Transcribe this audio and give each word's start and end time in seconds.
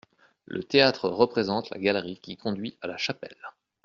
Le 0.47 0.63
théâtre 0.63 1.07
représente 1.09 1.69
la 1.69 1.77
galerie 1.77 2.17
qui 2.17 2.35
conduit 2.35 2.75
à 2.81 2.87
la 2.87 2.97
chapelle. 2.97 3.37